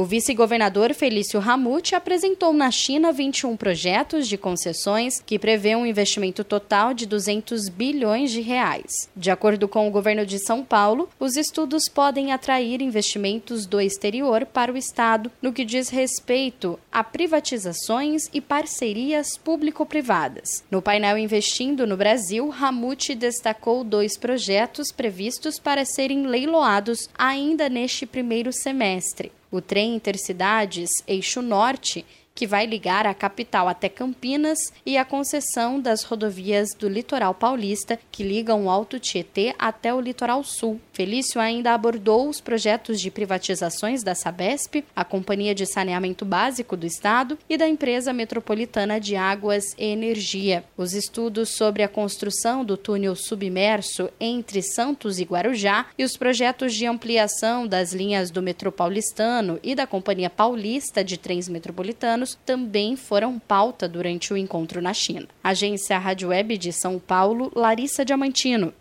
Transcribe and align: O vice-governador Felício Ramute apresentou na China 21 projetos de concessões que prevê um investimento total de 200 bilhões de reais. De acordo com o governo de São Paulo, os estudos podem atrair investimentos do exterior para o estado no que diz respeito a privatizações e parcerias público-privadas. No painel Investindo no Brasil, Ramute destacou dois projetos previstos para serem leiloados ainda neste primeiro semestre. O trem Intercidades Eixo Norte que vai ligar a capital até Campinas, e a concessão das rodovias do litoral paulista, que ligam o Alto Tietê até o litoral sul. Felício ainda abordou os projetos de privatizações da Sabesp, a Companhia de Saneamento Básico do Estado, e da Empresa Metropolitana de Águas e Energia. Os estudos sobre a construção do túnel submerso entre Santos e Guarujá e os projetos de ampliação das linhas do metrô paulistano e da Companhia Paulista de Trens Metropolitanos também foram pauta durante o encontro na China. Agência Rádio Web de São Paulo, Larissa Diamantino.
O 0.00 0.04
vice-governador 0.06 0.94
Felício 0.94 1.38
Ramute 1.38 1.94
apresentou 1.94 2.54
na 2.54 2.70
China 2.70 3.12
21 3.12 3.54
projetos 3.54 4.26
de 4.26 4.38
concessões 4.38 5.20
que 5.20 5.38
prevê 5.38 5.76
um 5.76 5.84
investimento 5.84 6.42
total 6.42 6.94
de 6.94 7.04
200 7.04 7.68
bilhões 7.68 8.30
de 8.30 8.40
reais. 8.40 9.10
De 9.14 9.30
acordo 9.30 9.68
com 9.68 9.86
o 9.86 9.90
governo 9.90 10.24
de 10.24 10.38
São 10.38 10.64
Paulo, 10.64 11.10
os 11.20 11.36
estudos 11.36 11.86
podem 11.86 12.32
atrair 12.32 12.80
investimentos 12.80 13.66
do 13.66 13.78
exterior 13.78 14.46
para 14.46 14.72
o 14.72 14.76
estado 14.78 15.30
no 15.42 15.52
que 15.52 15.66
diz 15.66 15.90
respeito 15.90 16.80
a 16.90 17.04
privatizações 17.04 18.22
e 18.32 18.40
parcerias 18.40 19.36
público-privadas. 19.36 20.64
No 20.70 20.80
painel 20.80 21.18
Investindo 21.18 21.86
no 21.86 21.98
Brasil, 21.98 22.48
Ramute 22.48 23.14
destacou 23.14 23.84
dois 23.84 24.16
projetos 24.16 24.90
previstos 24.90 25.58
para 25.58 25.84
serem 25.84 26.26
leiloados 26.26 27.06
ainda 27.18 27.68
neste 27.68 28.06
primeiro 28.06 28.50
semestre. 28.50 29.30
O 29.50 29.60
trem 29.60 29.96
Intercidades 29.96 30.90
Eixo 31.06 31.42
Norte 31.42 32.04
que 32.40 32.46
vai 32.46 32.64
ligar 32.64 33.06
a 33.06 33.12
capital 33.12 33.68
até 33.68 33.86
Campinas, 33.86 34.58
e 34.86 34.96
a 34.96 35.04
concessão 35.04 35.78
das 35.78 36.04
rodovias 36.04 36.70
do 36.70 36.88
litoral 36.88 37.34
paulista, 37.34 38.00
que 38.10 38.22
ligam 38.22 38.64
o 38.64 38.70
Alto 38.70 38.98
Tietê 38.98 39.54
até 39.58 39.92
o 39.92 40.00
litoral 40.00 40.42
sul. 40.42 40.80
Felício 40.94 41.38
ainda 41.38 41.74
abordou 41.74 42.30
os 42.30 42.40
projetos 42.40 42.98
de 42.98 43.10
privatizações 43.10 44.02
da 44.02 44.14
Sabesp, 44.14 44.82
a 44.96 45.04
Companhia 45.04 45.54
de 45.54 45.66
Saneamento 45.66 46.24
Básico 46.24 46.78
do 46.78 46.86
Estado, 46.86 47.36
e 47.46 47.58
da 47.58 47.68
Empresa 47.68 48.10
Metropolitana 48.10 48.98
de 48.98 49.16
Águas 49.16 49.74
e 49.76 49.84
Energia. 49.84 50.64
Os 50.78 50.94
estudos 50.94 51.50
sobre 51.50 51.82
a 51.82 51.88
construção 51.88 52.64
do 52.64 52.74
túnel 52.74 53.14
submerso 53.14 54.08
entre 54.18 54.62
Santos 54.62 55.18
e 55.18 55.24
Guarujá 55.24 55.88
e 55.98 56.04
os 56.04 56.16
projetos 56.16 56.74
de 56.74 56.86
ampliação 56.86 57.66
das 57.66 57.92
linhas 57.92 58.30
do 58.30 58.40
metrô 58.40 58.72
paulistano 58.72 59.60
e 59.62 59.74
da 59.74 59.86
Companhia 59.86 60.30
Paulista 60.30 61.04
de 61.04 61.18
Trens 61.18 61.46
Metropolitanos 61.46 62.29
também 62.44 62.96
foram 62.96 63.38
pauta 63.38 63.88
durante 63.88 64.32
o 64.32 64.36
encontro 64.36 64.80
na 64.82 64.92
China. 64.92 65.28
Agência 65.42 65.98
Rádio 65.98 66.28
Web 66.28 66.58
de 66.58 66.72
São 66.72 66.98
Paulo, 66.98 67.50
Larissa 67.54 68.04
Diamantino. 68.04 68.72